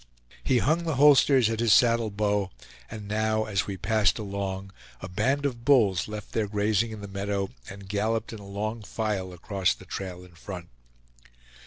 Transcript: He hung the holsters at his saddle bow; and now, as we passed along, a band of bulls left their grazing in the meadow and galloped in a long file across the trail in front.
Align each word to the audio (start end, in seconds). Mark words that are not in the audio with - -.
He 0.43 0.57
hung 0.57 0.83
the 0.83 0.95
holsters 0.95 1.47
at 1.51 1.59
his 1.59 1.73
saddle 1.73 2.09
bow; 2.09 2.49
and 2.89 3.07
now, 3.07 3.45
as 3.45 3.67
we 3.67 3.77
passed 3.77 4.17
along, 4.17 4.71
a 4.99 5.07
band 5.07 5.45
of 5.45 5.63
bulls 5.63 6.07
left 6.07 6.31
their 6.31 6.47
grazing 6.47 6.89
in 6.89 7.01
the 7.01 7.07
meadow 7.07 7.51
and 7.69 7.87
galloped 7.87 8.33
in 8.33 8.39
a 8.39 8.47
long 8.47 8.81
file 8.81 9.31
across 9.31 9.75
the 9.75 9.85
trail 9.85 10.25
in 10.25 10.31
front. 10.33 10.69